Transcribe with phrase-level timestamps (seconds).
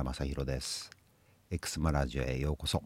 [0.00, 0.90] 村正弘です。
[1.50, 2.82] エクスマラジオへようこそ。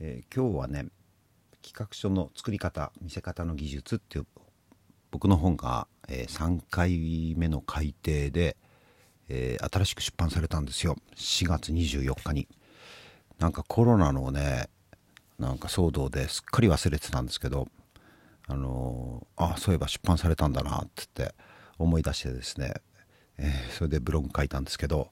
[0.00, 0.86] えー、今日はね、
[1.62, 4.26] 企画書の作り方、見せ方の技術っていう
[5.10, 8.56] 僕の本が、えー、3回目の改訂で、
[9.28, 10.96] えー、新しく出版されたんですよ。
[11.16, 12.48] 4月24日に。
[13.38, 14.70] なんかコロナのね、
[15.38, 17.68] なんか騒動ですっかり忘れてたんですけど、
[18.48, 21.34] あのー、あそういえば出版されたんだなってって
[21.78, 22.72] 思い出してですね、
[23.38, 25.10] えー、それでブログ書いたんですけど、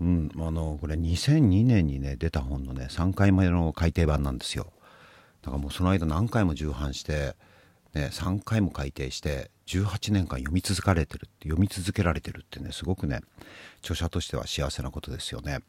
[0.00, 4.72] うん、あのこれ2002年にね出た本のね3回目の改訂版なんですよ
[5.42, 7.34] だからもうその間何回も重版して、
[7.94, 13.20] ね、3回も改訂して18年間読み続かれてるって読み続けられてるってねすごくね
[13.80, 15.60] 著者としては幸せなことですよね。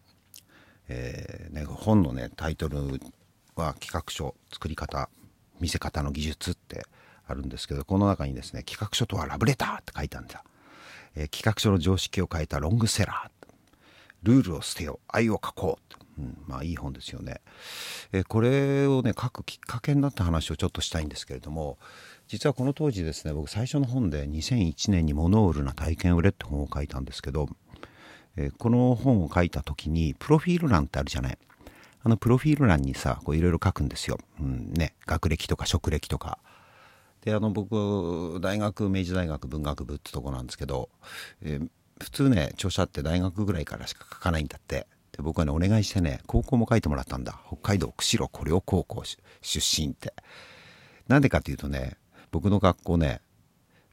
[0.89, 2.77] えー、ね本のねタイトル
[3.55, 5.09] は企画書作り方
[5.59, 6.85] 見せ方の技術って
[7.27, 10.43] あるんですけどこの中にですね企画書とはラブレターって書いたんだ、
[11.19, 13.47] え、企画書の常識を変えたロングセラー。
[14.23, 15.05] ルールを捨てよう。
[15.07, 17.41] 愛を書こう、うん、まあいい本ですよね、
[18.11, 21.77] え、これをね書くきっかけになった話をちょっとしたいんですけれども
[22.27, 27.47] 実はこの当時ですね僕最初の本で2001年に「モノールな体験売れ」って本を書いたんですけど、
[28.35, 31.37] え、この本を書いた時にプロフィール欄ってあるじゃない。
[32.03, 36.39] あのプロフィール欄にさいろいろ書くんですよ、うんね、学歴とか職歴とか。
[37.27, 40.87] であの僕大学明治大学文学部ってとこなんですけど、
[41.41, 41.69] えー、
[42.01, 44.87] 普通ね著者って大学ぐらいからしか書かないんだって。
[45.11, 47.41] で僕はねお願いしてね高校も書いてもらったんだ。
[47.45, 49.03] 北海道釧路古陵高校
[49.41, 50.13] 出身って。
[51.09, 51.97] なんでかっていうとね
[52.31, 53.19] 僕の学校ね、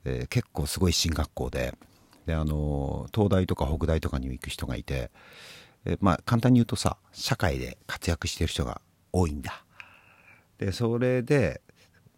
[0.05, 1.75] えー、結構すごい進学校で
[2.27, 5.11] であの東大とか北大とかに行く人がいて、
[5.87, 8.81] え、まあ簡単に言うとさ社会で活躍してる人が
[9.13, 9.65] 多いんだ。
[10.59, 11.63] でそれで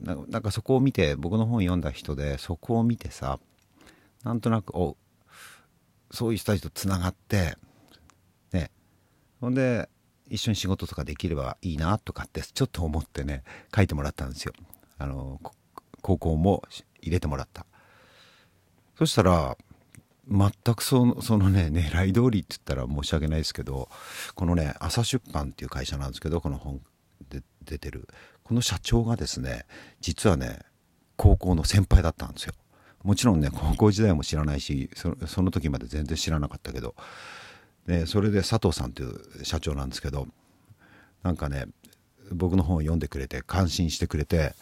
[0.01, 3.39] なんかそこを見て僕の本読んだ人でそこを見てさ
[4.25, 4.97] なんとなくお
[6.11, 7.57] そういう人たちとつながって
[8.53, 8.71] ね。
[9.41, 9.89] ほんで
[10.29, 13.45] 一緒に仕事とかできればいいなとかってちょっと思ってね
[13.75, 14.53] 書いてもらったんですよ。
[14.99, 15.41] あの
[16.03, 16.63] 高校も
[17.01, 17.67] 入れてもらった。
[18.99, 19.57] そしたら
[20.29, 23.89] 全くそのそのね狙い通りって言ったら申し訳ないですけど
[24.35, 26.81] このね朝出版っていう会社なんですけどこの本
[27.29, 28.09] で出てる
[28.47, 29.65] この社長がですね
[30.01, 30.61] 実はね
[31.17, 32.53] 高校の先輩だったんですよ。
[33.03, 36.95] もちろんね高校時代も知らないしその時まで全然知らなかったけど
[37.87, 40.29] でそれで佐藤さんという社長なんですけど
[41.23, 41.67] なんかね
[42.33, 44.55] 僕の本を読んでくれて感心してくれて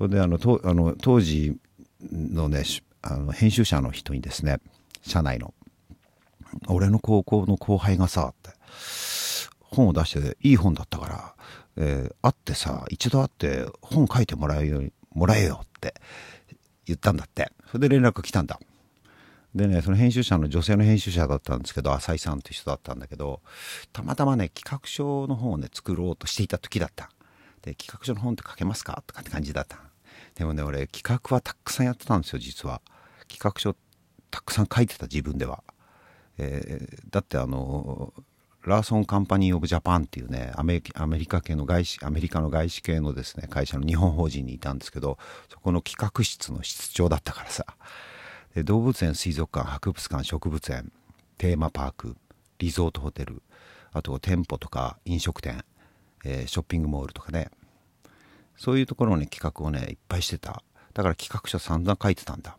[0.00, 1.56] であのとあの当時
[2.12, 2.62] のね
[3.02, 4.60] あの編集者の人にですね
[5.02, 5.54] 社内の
[6.68, 8.50] 「俺の高校の後輩がさ」って。
[9.74, 11.34] 本を出していい本だったから
[11.76, 15.94] えー、会ってさ一度会って本書いてもらえよもらえよって
[16.86, 17.50] 言ったんだって。
[17.70, 18.60] それで連絡来たんだ。
[19.54, 23.40] でねその編集者の女性の編集者だったんですけど浅井さんって人だったんだけど
[23.92, 27.10] たまたまね企画書の本をね作ろうとしていた時だった。
[27.62, 29.78] で企画書の本って書けますかとかって感じだった。
[30.34, 32.82] でもね俺企画はたくさんやってたんですよ実は。
[33.28, 33.74] 企画書
[34.30, 35.62] たくさん書いてた自分では、
[36.38, 38.12] えー、だってあの
[38.66, 45.18] ラーソン・カンパニー・オブ・ジャパンっていうねアメリカ系の外資アメリカの外資系のですね会社の日本法人にいたんですけど
[45.50, 47.66] そこの企画室の室長だったからさ。
[48.54, 50.92] で動物園水族館博物館植物園
[51.38, 52.16] テーマパーク
[52.58, 53.42] リゾートホテル
[53.92, 55.64] あと店舗とか飲食店、
[56.24, 57.50] えー、ショッピングモールとかね。
[58.56, 60.62] そういうところに企画をねいっぱいしてた。
[60.94, 62.56] だから企画書散々書いてたんだ。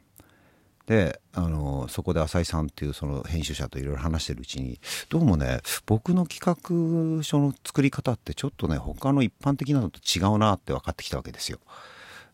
[0.86, 4.80] であのそこで浅井さんっていうその編集者といろいろ話してるうちに
[5.10, 11.60] どうもね僕の企画書の作り方ってちょっとね他の一般的なのと違うなって分かってきたわけですよ。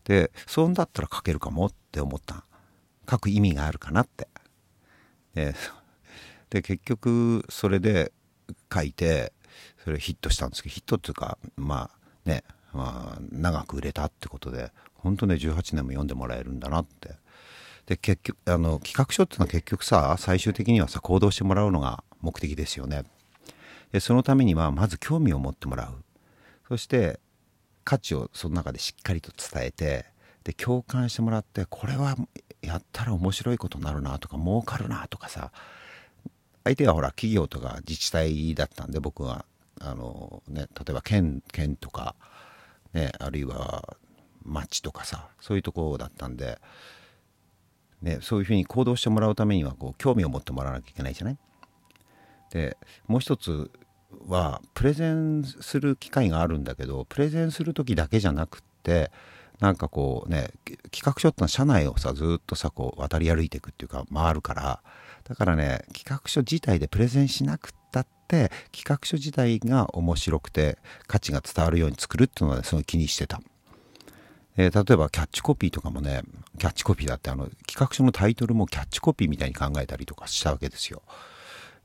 [0.04, 2.44] でそんだったら書けるかもって思った
[3.08, 4.28] 書く意味があるかなって。
[5.34, 5.54] で
[6.50, 8.12] で結局それで
[8.72, 9.32] 書いて
[9.82, 17.21] それヒットしたんですけどヒットっていうかまあね、まあ、長く売れたってことで本当ね18年も読んでもらえるんだなって
[17.86, 23.04] で結局あの企画書っていうのは結局さ最終的にはさ行動してもらうのが目的ですよね。
[23.92, 26.04] でそのためにはまず興味を持ってもらう。
[26.68, 27.20] そして
[27.84, 30.06] 価値をその中でしっかりと伝えて
[30.44, 32.16] で共感してもらってこれは
[32.62, 35.50] やったら面白いことになるなとか儲かるなとかさ
[36.64, 39.44] 相手はほら企業とか自治体だったんで僕は。
[39.84, 42.14] あの、ね、例えば県県とか、
[42.92, 43.96] ね、あるいは
[44.44, 46.60] 町とかさそういうとこだったんで。
[48.02, 51.38] ね、そういうふうに行動してもらうためにはこう興味を持ってもらわなきゃいけないじゃない？
[52.50, 52.76] で
[53.06, 53.70] もう一つ
[54.28, 59.10] はプレゼンする機会があるんだけどプレゼンする時だけじゃなくって
[59.60, 60.50] なんかこうね
[60.90, 64.82] 企画書ってのは社内をさずっとさこう渡り歩いていくっていうか回るから
[65.24, 73.40] だからね企画書自体でプレゼンしなくったって企画書自体が面白くて価値が伝わるように作るっていうのは、すごい気にしてた。
[74.56, 76.22] えー、例えばキャッチコピーとかもね
[76.58, 81.02] キャッチコピーだってあの企画書のタイトルもキャッチコピーみたいに考えたりとかしたわけですよ。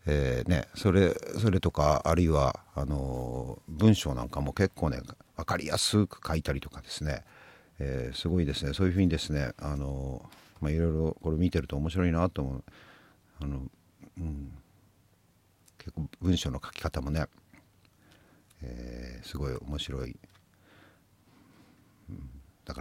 [0.09, 5.01] えー、ね、それそれとかあるいはあの文章なんかも結構ね
[5.35, 7.25] 分かりやすく書いたりとかですね、
[7.79, 8.73] えー、すごいですね。
[8.73, 10.29] そういうふうにですねあの、
[10.61, 12.63] まあ、いろいろこれ見てると面白いなと思う。
[13.41, 13.61] あの、
[14.17, 14.51] うん、
[15.77, 17.25] 結構文章の書き方もね、
[18.61, 20.15] えー、すごい面白い、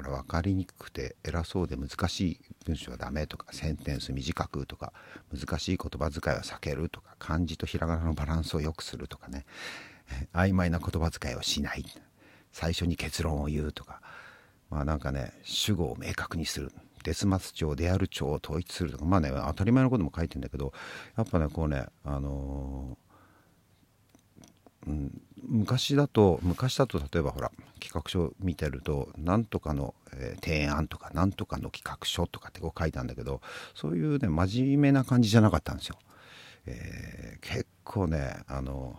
[0.07, 4.93] から分かりにくくて偉そうで難しい文章はダメとかセンテンス短くとか
[5.35, 9.45] 難しい言葉遣いは避けるとか漢字とひらがなのバランスを良くするとかね。
[10.33, 11.85] 曖昧な言葉遣いをしない。
[12.53, 14.01] 最初に結論を言うとか。
[14.71, 16.71] まあなんかね主語を明確にする。
[17.03, 19.05] デ末調である調を統一するとか。
[19.05, 20.73] まあね当たり前のことも書いてんだけど
[21.17, 33.41] やっぱねこうねあのー、うん、昔だと昔だと例えばほら企画書見てると何とかの、えー、提案とか何とかの企画書とかってこう書いたんだけど
[33.75, 35.99] そういうね真面目な感じじゃなかったんですよ。
[36.67, 38.97] えー、結構ねあの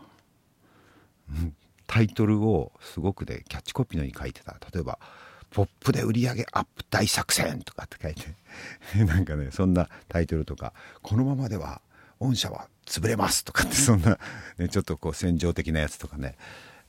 [1.88, 5.00] タイトルをすごくねキャッチコピーのように書いてた例えば
[5.52, 8.36] 「ポップで売り上げアップ大作戦」とかって書いて
[9.04, 11.82] なんかねそんなタイトルとか「このままでは
[12.20, 14.20] 御社は潰れます」とかってそんな、
[14.58, 16.36] ね、ちょっとこう戦場的なやつとかね、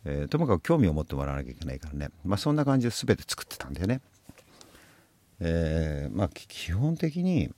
[0.04, 4.00] えー、ともかく興味を持ってもらわなきゃいけないからね、まあ、そんな感じで全て作ってたんだよね。
[5.40, 7.52] えー、まあ基本的に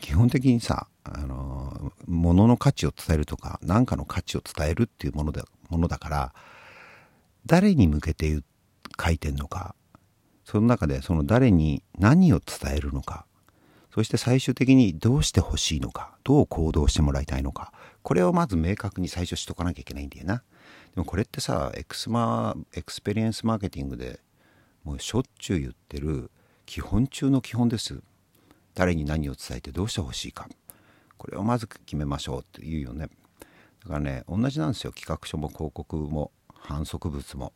[0.00, 6.34] 基本的にさあの物の価値を伝えるとか何かの価値を伝えるっていうものだものだから
[7.46, 8.40] 誰に向けて
[9.02, 9.74] 書いてんのか
[10.44, 13.26] その中でその誰に何を伝えるのか
[13.94, 17.72] そして最終的にどうしてほしいのかどう行動してもらいたいのか。
[18.02, 20.36] これをまず明確に最初しとかなきゃいけないんだよな。
[20.36, 20.42] で
[20.96, 24.20] もこれってさエクスマエクスペリエンスマーケティングで
[24.84, 26.30] もうしょっちゅう言ってる
[26.64, 28.02] 基本中の基本です。
[28.74, 30.48] 誰に何を伝えてどうしてほしいか。
[31.18, 33.08] これをまず決めましょうっていうよね。
[33.84, 34.92] だからね同じなんですよ。
[34.92, 37.52] 企画書も広告も反則物も。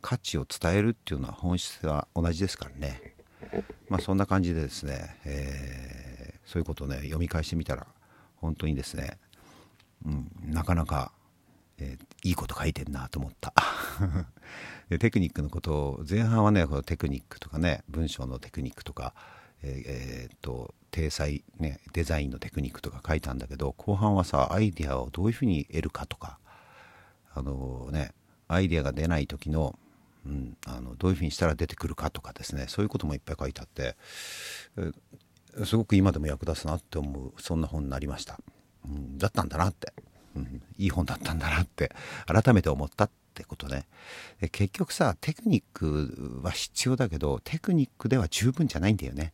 [0.00, 3.19] 価値を伝えるっていうのは本質は同じですからね。
[3.88, 7.86] まあそんな感じでですね、えー、そういうことをね読み返してみたら
[8.36, 9.18] 本当にですね、
[10.06, 11.12] うん、なかなか、
[11.78, 13.52] えー、いいこと書いてんなと思った。
[14.88, 19.14] でテクニックのことを前半はねこのテクニックとかね文章のテクニックとか
[19.62, 26.38] えー、っと体裁、ね、デザインのテクニックとか書いたんだけど後半はさアイデアをどういうふうに得るかとか
[27.32, 28.12] あのね
[28.48, 29.78] アイデアが出ない時の,、
[30.26, 33.96] うん、あのどういうふうにしたら出てくるかとかですねそういうこともいっぱい書いてあって、
[35.64, 38.38] すごく今でも役立つなって思うそんな本になりました、
[38.84, 39.92] うん、だったんだなって、
[40.36, 41.92] うん、いい本だったんだなって
[42.26, 43.86] 改めて思ったってことね。
[44.52, 49.32] 結局さテクニックは必要だけどテクニックでは十分じゃないんだよね。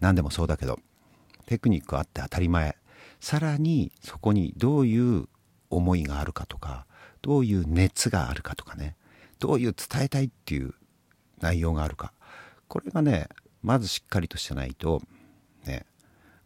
[0.00, 0.78] 何でもそうだけど。
[1.46, 2.76] テクニックあって当たり前。
[3.20, 5.28] さらにそこにどういう
[5.70, 6.86] 思いがあるかとか
[7.22, 8.96] どういう熱があるかとかね。
[9.44, 10.72] どういう伝えたいっていう
[11.38, 12.14] 内容があるか。
[12.66, 13.28] これがね
[13.62, 15.02] まずしっかりとしてないと
[15.66, 15.84] ね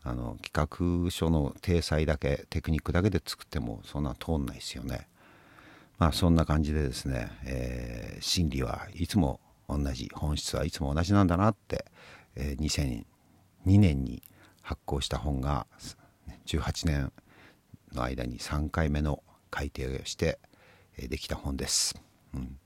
[0.03, 5.07] あの企画書の体裁だけテクニックだけで作ってもそんな通んないですよね。
[5.99, 11.85] まあそんな感じでですね、えー、心理はいつも同じ本質はいつも同じなんだなって、
[12.35, 13.05] えー、
[13.65, 14.25] 2年に
[14.61, 15.69] 発行した本が
[16.47, 17.13] 18年
[17.93, 19.23] の間に3回目の
[19.53, 20.41] 改訂をして
[20.99, 21.95] できた本です、
[22.35, 22.59] うん。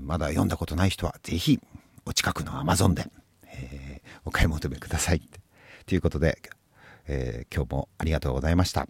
[0.00, 1.60] まだ読んだことない人はぜひ
[2.04, 3.06] お近くのアマゾンで、
[3.46, 5.22] えー、お買い求めください
[5.86, 6.38] ということで、
[7.06, 8.86] えー、今日もありがとうございました。